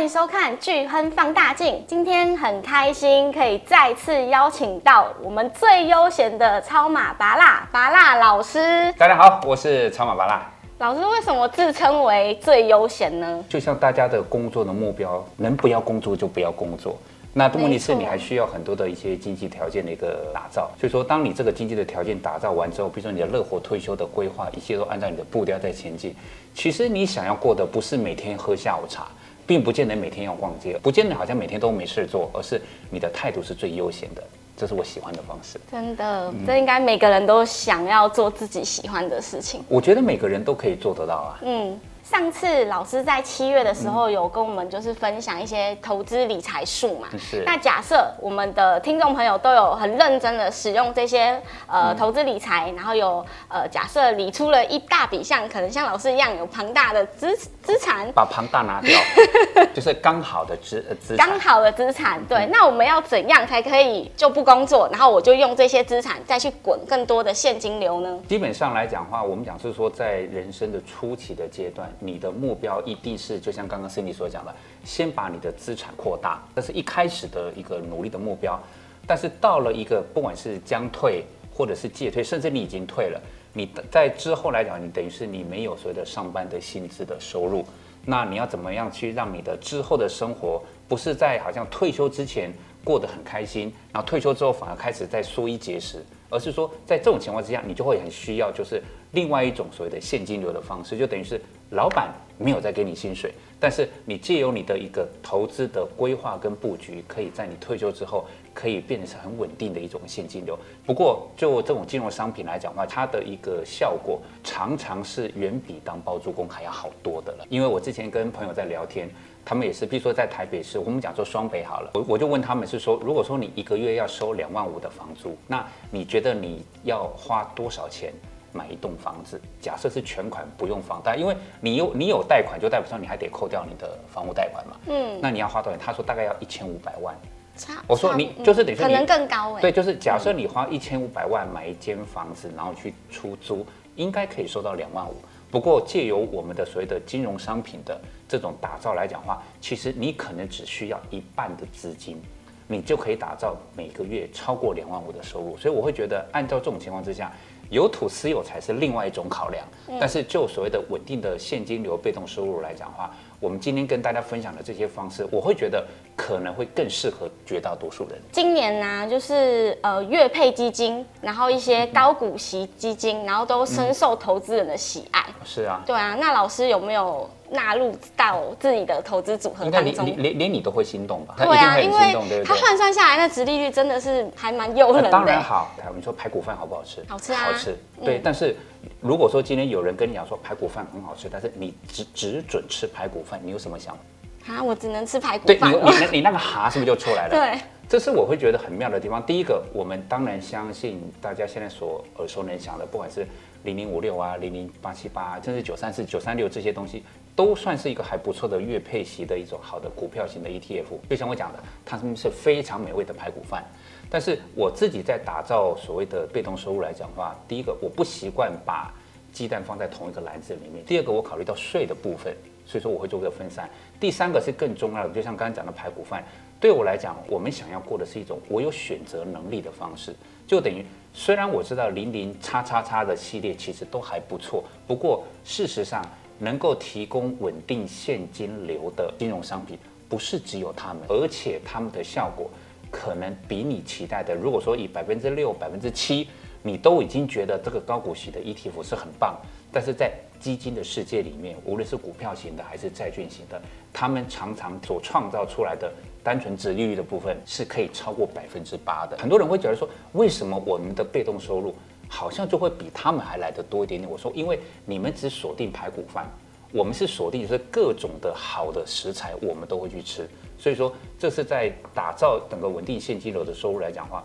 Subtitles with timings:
[0.00, 1.84] 欢迎收看巨亨放大镜。
[1.86, 8.90] 今天很开心可以再次邀请到我们最悠闲的超马拔辣拔辣老师。
[8.96, 11.06] 大家好，我是超马拔辣老师。
[11.06, 13.44] 为什么自称为最悠闲呢？
[13.46, 16.96] 就像大家的工作的目标，能不要工作就不要工作。
[17.34, 20.70] 那问题是你还需要很多的一些经济条件的一个打造。
[20.80, 26.16] 所以说，当你这个经济的条件打造完之后，比如说你的乐活退休的规划，一切都按照你的步调在前进。
[26.54, 29.06] 其实你想要过的不是每天喝下午茶。
[29.50, 34.22] 并不见得每天要逛街，不见得好像每天都没事做，而是你的态度是最悠闲的，
[34.56, 35.58] 这是我喜欢的方式。
[35.68, 39.64] 真的，这应该每个人都想要做自己喜欢的事情。
[39.66, 41.40] 我觉得每个人都可以做得到啊。
[41.42, 41.76] 嗯。
[42.10, 47.44] 上次老师在七月的时候有跟我们就是分享一些投资理财术嘛，是。
[47.46, 59.00] 那假设我们的听众朋友都有很认真的使用这些呃投资理财，然后有呃假设理出了一大笔像可能像老师一样有庞大的资资产，把庞大拿掉，
[59.72, 62.20] 就是刚好的资资刚好的资产。
[62.24, 68.18] 对，那我们要怎样才可以就不工作，然后我就用这些资产再去滚更多的现金流呢？
[68.28, 71.88] 基本上来讲的话，我们讲是说在人生的初期的阶段。
[72.00, 74.52] 你的目标一定是就像刚刚 Cindy 所讲的，
[74.84, 78.58] 先把你的资产扩大，这是一开始的一个努力的目标。
[79.06, 83.20] 但是到了一个不管是将退或者是借退，甚至你已经退了，
[83.52, 87.64] 你在之后来讲，你等于是你没有所谓的上班的薪资的收入，
[88.06, 92.52] 那你要怎么样去让你的之后的生活不是在好像退休之前
[92.84, 101.40] 过得很开心，然后退休之后反而开始在缩衣节食，而是说在这种情况之下，你就会很需要就是另外一种所谓的现金流的方式，就等于是。
[101.72, 110.58] 老板没有再给你薪水，但是你借由你的一个投资的规划跟布局，可以在你退休之后，可以变成很稳定的一种现金流。
[110.84, 117.46] 不过，就这种金融商品来讲的话，它的一个效果常常是远比当包租公还要好多的了。
[117.48, 119.08] 因为我之前跟朋友在聊天，
[119.44, 128.12] 他们也是，比如说在台北市，我们讲说双北好了，我我就问他们是说，如果说你一个月要收两万五的房租，那你觉得你要花多少钱？
[128.52, 134.76] 买一栋房子，假设是全款不用房贷，因为你有你有贷款，就代表说你还得扣掉你的房屋贷款嘛。
[134.86, 135.86] 嗯，那你要花多少钱？
[135.86, 137.14] 他说大概要一千五百万。
[137.56, 139.60] 差，我说你就是等于说可能更高哎。
[139.60, 143.64] 对，就是假设你花一千五百万买一间房子，然后去出租，
[143.94, 145.14] 应该可以收到两万五。
[145.50, 152.20] 不过借由我们的所谓的金融商品的这种打造来讲的话，其实你可能只需要一半的资金，
[152.68, 155.56] 你就可以打造每个月超过两万五的收入。
[155.56, 157.32] 所以我会觉得，按照这种情况之下。
[157.70, 159.64] 有土私有才是另外一种考量，
[160.00, 165.82] 但是就所谓的稳定的现金流、被动收入来讲的话，我们今天跟大家分享的这些方式，我会觉得
[166.14, 168.20] 可能会更适合绝大多数人。
[168.30, 175.24] 今年呢、啊，就是呃月配基金，然后一些高股息基金，然后都深受投资人的喜爱。
[175.42, 177.28] 是啊，对啊，那老师有没有？
[177.52, 181.34] 纳入到自己的投资组合当中，连连连你都会心动吧？
[181.36, 185.10] 对啊，因为它换算下来，那殖利率真的是还蛮诱人的。
[185.10, 187.02] 当然好，我们说排骨饭好不好吃？
[187.08, 187.76] 好吃啊，好吃。
[188.04, 188.54] 对，但是
[189.00, 194.54] 如果说今天有人跟你讲说排骨饭很好吃，但是你只只准吃排骨饭，你有什么想法？
[194.54, 195.72] 啊，我只能吃排骨饭。
[195.72, 197.30] 对，你你 你那个哈是不是就出来了？
[197.30, 199.24] 对，这是我会觉得很妙的地方。
[199.24, 203.26] 第一个，我们当然相信大家现在所耳熟能详的，不管是
[203.64, 207.02] 零零五六啊、零零八七八，甚至九三四、九三六这些东西。
[207.36, 213.64] 都算是一个还不错的月配息的一种好的股票型的 ETF，就像我讲的，它们是非常美味的排骨饭。
[214.10, 218.92] 但是我自己在打造所谓的被动收入来讲的话，第一个我不习惯把
[219.32, 223.64] 鸡蛋放在同一个篮子里面；第二个我考虑到税的部分，所以说我会做个分散；
[224.00, 226.24] 第三个是更重要的，就像刚才讲的排骨饭，
[226.60, 230.14] 对我来讲，我们想要过的是一种我有选择能力的方式，
[230.46, 230.84] 就等于
[231.14, 236.04] 虽然我知道零零叉叉叉的系列其实都还不错，不过事实上。
[236.42, 239.78] 能够提供稳定现金流的金融商品，
[240.08, 242.50] 不是只有他们，而且他们的效果
[242.90, 246.28] 可能比你期待的，如果说以百分之六、百分之七，
[246.62, 249.40] 你都已经觉得这个高股息的 ETF 是很棒，
[249.72, 253.60] 但是在基金的世界里面，无论是股票型的还是债券型的，
[253.92, 255.92] 他们常常所创造出来的
[256.22, 259.16] 单纯值利率的部分是可以超过百分之八的。
[259.18, 261.74] 很多人会觉得说，为什么我们的被动收入？
[262.12, 264.10] 好像就会比他们还来得多一点点。
[264.10, 266.28] 我说，因为你们只锁定排骨饭，
[266.72, 270.28] 我们是锁定就是各种的好的食材，我们都会去吃。
[270.58, 274.24] 所以说，这是在打造整个稳定现金流的收入来讲的话，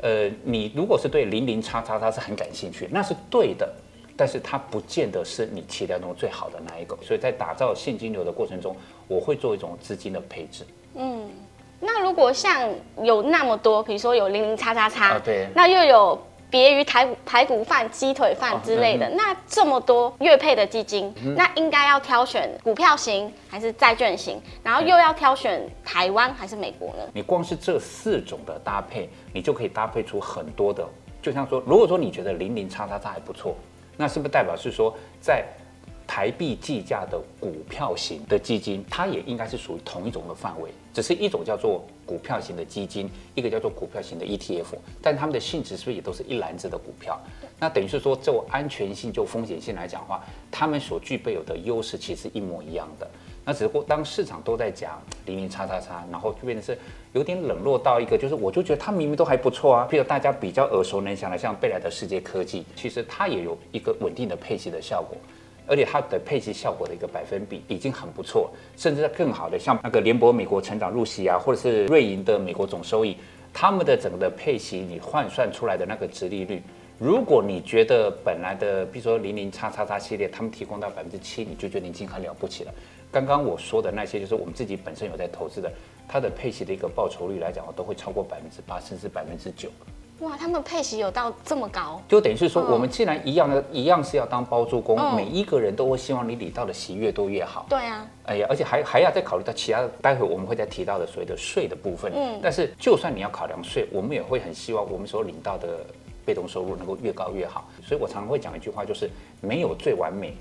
[0.00, 3.72] 呃，你如果是对零零叉叉叉是很感兴趣，那是对的，
[4.16, 6.96] 但是它不见得是你期待中最好的那一个。
[7.02, 8.74] 所以在打造现金流的过程中，
[9.06, 10.64] 我会做一种资金的配置。
[10.94, 11.28] 嗯，
[11.80, 12.68] 那如果像
[13.02, 16.18] 有那么多，比如说有零零叉叉叉，对，那又有。
[16.54, 19.10] 别于台排骨饭、鸡腿饭之类的。
[19.10, 24.40] 那这么多月配的基金，嗯、那应该要挑选股票型还是债券型？
[24.62, 27.02] 然后又要挑选台湾还是美国呢？
[27.12, 30.86] 你光是这四种的搭配，你就可以搭配出很多的。
[31.20, 33.56] 就像说，如果说你觉得零零叉叉叉还不错，
[33.96, 35.44] 那是不是代表是说在？
[36.06, 47.18] 台币计价的股票型的基金，它也应该是属于同一种的范围，只是一种叫做股票型的基金，一个叫做股票型的 ETF，但它们的性质是不是也都是一篮子的股票？
[47.58, 53.08] 那等于是说，就安全性、就风险性来讲的话，它们所具备有的优势其实一模一样的。
[53.46, 56.78] 那只不过当市场都在讲零零叉叉叉，然后就变成是
[57.12, 59.88] 有点冷落到一个，就是我就觉得它明明都还不错啊。
[59.90, 65.16] 譬如大家比较耳熟能详的，像贝莱德世界科技，其实它也有一个稳定的配息的效果。
[65.66, 73.16] 而且它的配息效果的一个百分比已经很不错，甚至更好的，像那个联博美国成长入息啊，或者是瑞银的美国总收益，
[73.52, 76.62] 他们的整个的配息，你换算出来的那个值利率，
[76.98, 82.74] 如果你觉得本来的，比如说零零叉叉叉系列，他们提供到百分之七，你就觉得已经很了不起了。
[83.10, 85.72] 刚刚我说的那些，就是我们自己本身有在投资的，
[86.08, 89.70] 它的配息的一个报酬率来讲，我都会超过百分之八，甚至百分之九。
[90.24, 97.66] 哇，他们配息有到这么高，就等于是说，我们既然一样的，哦、一样是要当包租公，哦、每一个人都会希望你领到的息越多越好。
[97.68, 102.10] 对啊，哎呀，而且还还要再考虑到其他的，待会我们会再提到的所谓的税的部分。
[102.14, 105.84] 嗯，但是就算你要考量税，我们也会很希望我们所领到的
[106.24, 107.68] 被动收入能够越高越好。
[107.86, 109.10] 所以我常常会讲一句话，就是
[109.42, 110.34] 没有最完美，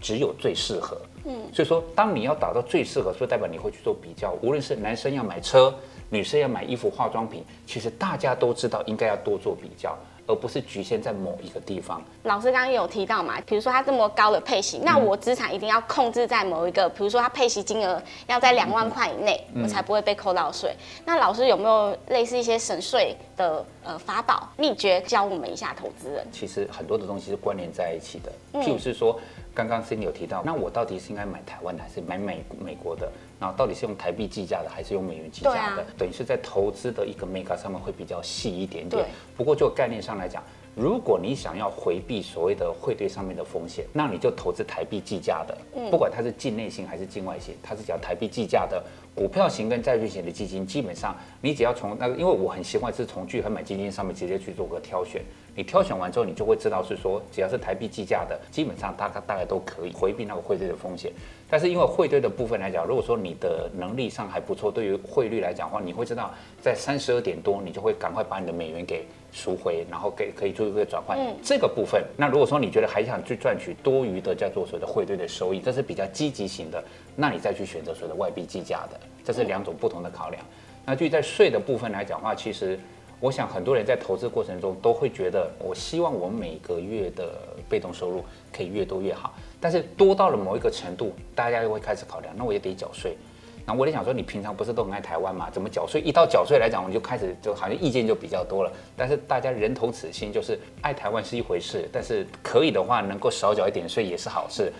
[0.00, 0.96] 只有最适合。
[1.24, 5.74] 嗯，所以说，当你要达到最适合，所以代表你会去做比较，无论是男生要买车。
[6.14, 12.00] 女生要买衣服、化妆品，其实大家都知道应该要多做比较，而不是局限在某一个地方。
[12.22, 20.72] 老师刚刚有提到嘛，比如说他这么高的配息，那我资产一定要控制在某一个，比如说他配息金额要在两万块以内，我才不会被扣到税。
[21.04, 26.24] 那老师有没有类似一些省税的呃法宝秘诀教我们一下投资人？
[26.30, 29.18] 其实很多的东西是关联在一起的，譬如是说。
[29.54, 33.10] 刚刚 Cindy 有提到，那我到底是应该买台湾的还是买美美国的？
[33.38, 35.82] 然后到底是用台币计价的还是用美元计价的？
[35.82, 39.04] 啊、等于是在投资的一个 mega 上面会比较细一点点。
[39.04, 40.42] 对不过就概念上来讲，
[40.74, 45.56] 如果你想要回避所谓的汇兑上面的风险，那你就投资台币计价的，
[45.90, 48.82] 不管它是境内型还是境外型，它是只要台币计价的。
[49.14, 55.22] 股票型跟债券型的基金，基本上你只要从那个，因为我很习惯是从聚合买基金上面直接去做个挑选。
[55.54, 61.12] 你挑选完之后，你就会知道是说，只要是台币计价的，基本上大概大概都可以回避那个汇兑的风险。
[61.54, 71.16] 但是因为汇兑的部分来讲，如果说你的能力上还不错，对于汇率来讲的话，你会知道在三十二点多，你就会赶快把你的美元给赎回，然后给可以做一个转换。
[71.16, 76.82] 嗯，这个部分，那如果说你觉得还想去赚取多余的叫做所谓的汇兑的收益，这是比较积极型的，
[77.14, 78.98] 那你再去选择所谓的外币计价的。
[79.24, 80.42] 这是两种不同的考量。
[80.84, 82.76] 那至于在税的部分来讲的话，其实
[83.24, 87.32] 我想很多人在投资过程中都会觉得，我希望我每个月的
[87.70, 88.22] 被动收入
[88.54, 89.32] 可以越多越好。
[89.58, 93.16] 但是多到了某一个程度，大家又会开始考量，那我也得缴税。
[93.64, 95.48] 那我就想说，你平常不是都很爱台湾吗？
[95.50, 96.02] 怎么缴税？
[96.02, 98.70] 一到缴税来讲，我们就开始就好像意见就比较多了。
[98.94, 104.70] 但是大家人同此心，就是爱台湾是一回事，但是可以的话，能够少缴一点税也是好事。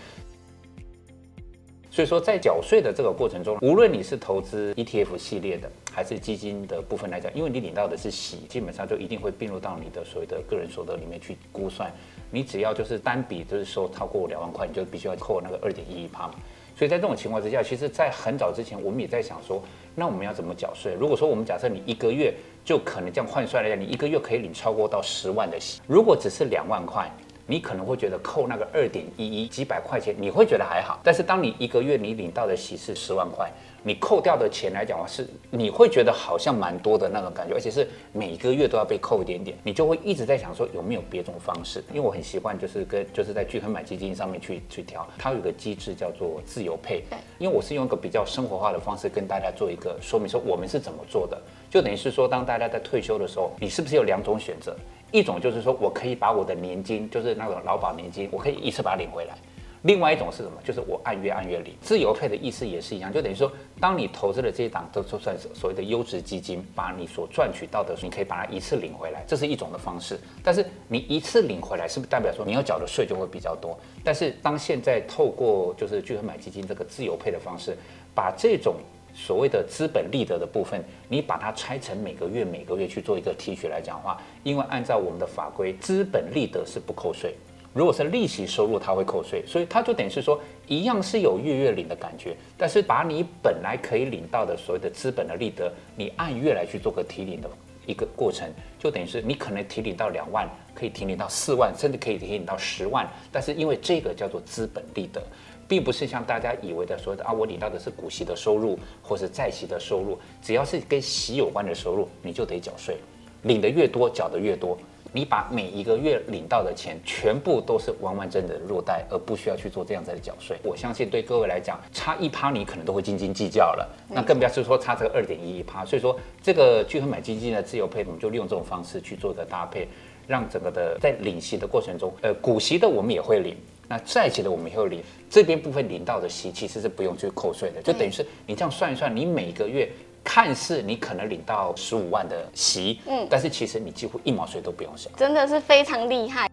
[1.94, 11.88] 所以说，在缴税的这个过程中，无论你是投资 ETF 系列的，还是基金的部分来讲，因为你领到的是息，基本上就一定会并入到你的所谓的个人所得里面去估算。
[12.32, 16.34] 你只要就是单笔就是说超过两万块，你就必须要扣那个二点一一趴嘛。
[16.76, 19.62] 所以在这种情况之下，其实，在很早之前，我们也在想说，
[19.94, 20.96] 那我们要怎么缴税？
[20.98, 22.34] 如果说我们假设你一个月
[22.64, 27.08] 就可能这样换算来讲，你一个月可以领超过到十万的息，如果只是两万块。
[27.46, 30.98] 你可能会觉得扣那个二点一一几百块钱，你会觉得还好。
[31.02, 33.50] 但是当你一个月你领到的息是十万块，
[33.82, 41.84] 你扣掉的钱来讲话，是你会觉得好像蛮多的那种感觉，而且是每个月都要被扣一点点，你就会一直在想说有没有别种方式。
[41.90, 47.04] 因为我很习惯就是跟就是在聚亨买基金上面去去挑，它有个机制叫做自由配。
[47.38, 54.74] 因为我是用一个比较生活化的方式跟大家做一个说明，说我们是怎么做的，就等于是说当大家在退休的时候，你是不是有两种选择？
[55.14, 59.34] 一种就是说我可以把我的年金，就是那种劳保年金，我可以一次把它领回来。
[59.82, 60.54] 另外一种是什么？
[60.64, 61.72] 就是我按月按月领。
[61.80, 70.18] 自由配的意思也是一样，就等于说，当你投资的这一档都都算是所谓的优质基金，把你所赚取到的，你可以把它一次领回来，这是一种的方式。
[70.42, 73.78] 但是你一次领回来，是不是代表说你要缴的税就会比较多？
[74.02, 77.76] 但是当现在透过就是聚合买基金这个自由配的方式，
[78.16, 78.74] 把这种
[79.14, 87.34] 所谓的资本利得的部分，你把它拆成每个月每个月去做一个提取来讲话，因为按照我们的法规，资本利得是不扣税，
[87.72, 97.48] 如果是利息收入，它会扣税，所以它就等于是说一样是有月月领的感觉，但是把你本来可以领到的所谓的资本的利得，你按月来去做个提领的
[97.86, 103.08] 一个过程，就等于是你可能提领到两万，可以提领到四万，甚至可以提领到十万。
[103.30, 105.22] 但是因为这个叫做资本利得，
[105.66, 112.96] 并不是像大家以为的说的啊，我领到的是股息的收入或是债息的收入，只要是跟息有关的收入，你就得缴税，
[113.42, 114.76] 领的越多，缴的越多。
[115.16, 120.56] 你把每一个月领到的钱全部都是完完整整的入袋，而不需要去做这样子的缴税。
[120.64, 125.84] 我相信对各位来讲，差一趴你可能都会斤斤计较了，那更不要是说差这个二点一一趴。
[125.84, 129.86] 所以说，这个聚合买基金的自由配，我们就利用这种方式去做一个搭配，
[130.26, 133.56] 让整个的在领息的过程中，呃，股息的我们也会领，
[133.88, 139.88] 那再起的我们也会领，这边部分领到的息其实是不用去扣税的，就等于是你这样算一算，你每个月。
[140.26, 146.50] 看似你可能领到十五万的息，嗯，但是其实你几乎一毛税都不用缴，真的是非常厉害。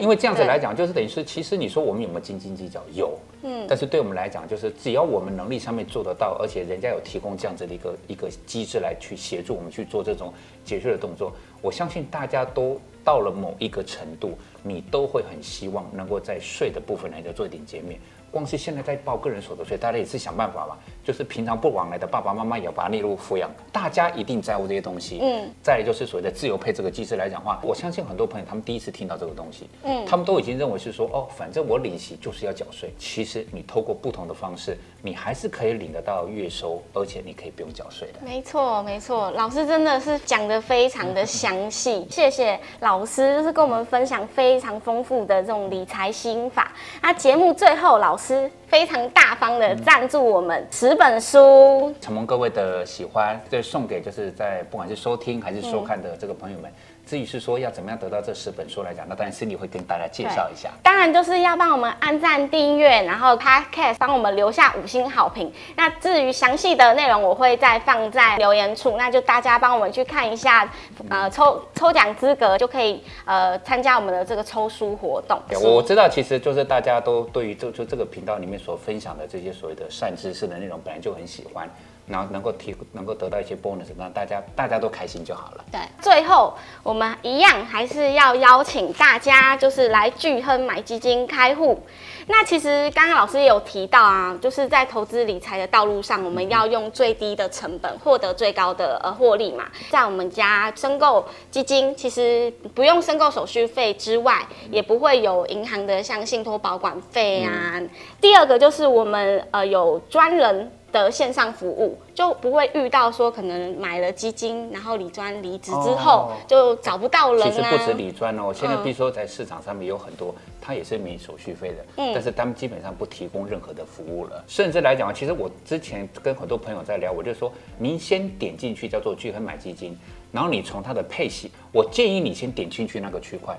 [0.00, 2.80] 因为这样子来讲，就是等于是，其实你说我们有没有斤斤计较？
[2.92, 10.32] 有，嗯，但是对我们来讲，就是只要我们能力上面做得到，而且人家有提供这样子的一个一个机制来去协助我们去做这种
[10.64, 18.00] 节税的动作，我相信大家都到了某一个程度，你都会很希望能够在税的部分来做一点减免。
[18.30, 25.18] 光是现在在报个人所得税，大家也是想办法嘛，就是平常不往来的爸爸妈妈也要把它列入抚养，大家一定在乎这些东西。
[25.20, 32.90] 嗯，再来就是所谓的自由配这个机制来讲的话，我相信很多朋友他们第一次听到这个东西，嗯，他们都已经认为是说，哦，反正我领息就是要缴税。
[32.98, 38.20] 其实你透过不同的方式，你还是可以领得到月收，而且你可以不用缴税的。
[38.24, 46.72] 没错，没错，老师真的是讲的非常的详细，谢谢老师，就是跟我们分享非常丰富的这种理财心法。
[47.02, 48.50] 那节目最后，老师。
[48.66, 56.70] 非常大方的赞助我们十本书，承蒙各位的喜欢，就送给就是在不管是收听还是收看的这个朋友们。
[57.06, 60.70] 至于是说要怎么样得到这十本书来讲，那当然 Cindy 会跟大家介绍一下。
[60.82, 65.52] 当然就是要帮我们按赞、订阅，然后 Podcast 帮我们留下五星好评。
[65.76, 70.66] 那至于详细的内容，我会再放在留言处，那就大家帮我们去看一下，
[71.10, 75.38] 呃，抽抽奖资格就可以呃参加我们的这个抽书活动。
[75.62, 81.68] 我知道，其实就是大家都对于就就这个频道里面所分享的这些所谓的善知识的内容，本来就很喜欢。
[82.06, 85.64] 然后能够提，能够得到一些 bonus，那大家大家都开心就好了。
[85.72, 91.82] 对，最后我们一样还是要邀请大家，就是来巨亨买基金开户。
[92.26, 99.64] 那其实刚刚老师也有提到啊，就是在投资理财的道路上，我们要用最低的成本获得最高的呃获利嘛。
[99.90, 107.72] 在我们家申购基金，其实不用申购手续费之外，也不会有银行的像信托保管费啊。
[107.74, 110.70] 嗯、第二个就是我们呃有专人。
[111.02, 117.50] 的线上服务就不会遇到说可能买了基金，然后理专离职之后就找不到人啊。
[117.50, 124.44] 其实不止理专哦，现在比如说在市场上面有很多，它也是免手续费的，嗯，但是他们基本上不提供任何的服务了。
[124.46, 129.98] 甚至来讲，其实我之前跟很多朋友在聊，我就说，您先点进去叫做聚亨买基金，
[130.30, 133.58] 然后你从它的配息，我建议你先点进去那个区块。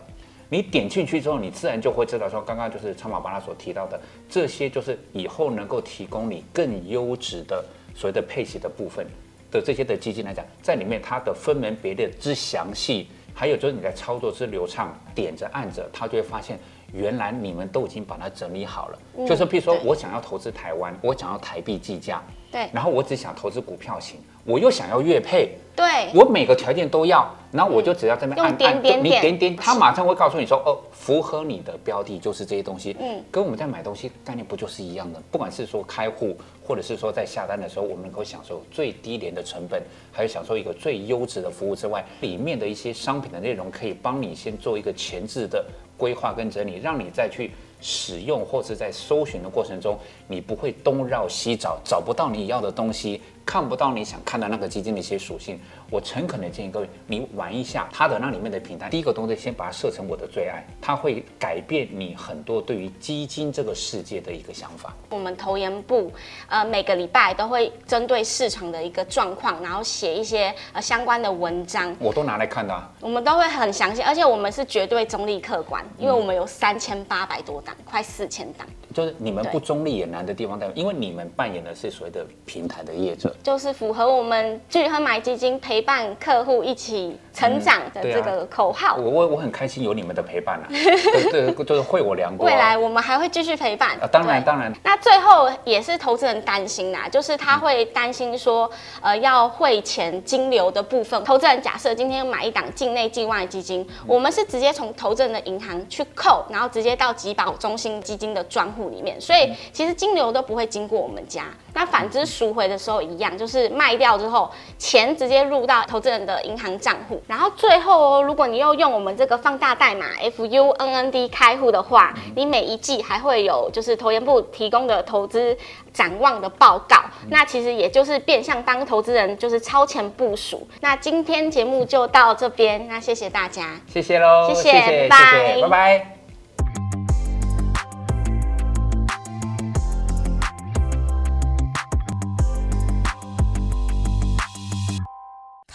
[0.50, 4.00] 你点进去之后，你自然就会知道说，刚刚就是超马巴拉所提到的
[4.30, 7.64] 这些，就是以后能够提供你更优质的
[7.96, 9.06] 所谓的配息的部分
[9.52, 16.60] 的这些的基金来讲，在里面它的分门别类之详细，还有就是你在操作之流畅，点着按着，它就会发现
[16.94, 19.00] 原来你们都已经把它整理好了。
[19.18, 22.24] 嗯、就是譬如说我想要投资台湾，我想要台币计价，
[22.56, 25.50] 对，然后我只想投资股票型，我又想要月配。
[25.76, 32.96] 对，我每个条件都要，然后我就只要在那边按点点点点，他马上会告诉你说，哦，符合你的标的就是这些东西。
[32.98, 35.22] 嗯，跟我们在买东西概念不就是一样的？
[35.30, 36.34] 不管是说开户，
[36.66, 39.84] 或者是说在下单的时候，我们能够享受最低廉的成本，
[40.14, 45.66] 还有享受一个最优质的服务之外，里面的一些商品的内容可以帮你先做一个前置的
[45.98, 53.22] 规划跟整理，让你再去使用或是在搜寻的过程中，你不会东绕西找，找不到你要的东西。
[53.46, 55.60] 看不到你想看的那个基金的一些属性，
[55.92, 58.90] 我诚恳的建议各位，你玩一下它的那里面的平台。
[58.90, 64.94] 第一个东西，先把它设成我的最爱，它会改变你很多对于基金这个世界的一个想法。
[65.12, 66.12] 我们投研部
[66.48, 72.92] 呃每个礼拜都会针对市场的一个状况，然后写一些呃相关的文章，我都拿来看的啊。
[73.00, 78.68] 我们都会很详细，而且我们是绝对中立客观，因为我们有三千八百多档，快四千档。
[78.94, 83.35] 就是你们不中立也难的地方在，因为你们扮演的是所谓的平台的业者。
[83.44, 88.96] 就是符合我们聚亨买基金陪伴客户一起成长的这个口号。
[88.96, 92.46] 我我我很开心有你们的陪伴啊， 对对，就是惠我良多。
[92.46, 93.92] 未来我们还会继续陪伴。
[94.02, 94.74] 啊，当然当然。
[94.84, 98.70] 那最后也是投资人担心啦，就是他会担心说，
[99.02, 101.24] 呃，要汇钱金流的部分。
[101.24, 111.46] 投资人假设今天买一档境内境外基金，我们是直接从投资人的银行去扣，然后直接到集保中心基金的专户里面，所以其实金流都不会经过我们家。
[111.74, 117.22] 那反之赎回的时候一样，就是卖掉之后，钱直接入到投资人的银行账户。
[117.28, 125.58] 然后最后哦，如果你又用我们这个放大代码 FUNND 开户的话，你每一季还会有就是投研部提供的投资
[125.94, 126.98] 展望的报告。
[127.30, 130.68] 那其实也就是变相帮投资人就是超前部署。
[130.82, 136.15] 那今天节目就到这边，那谢谢大家，谢谢喽，谢谢，谢谢，拜拜，拜拜。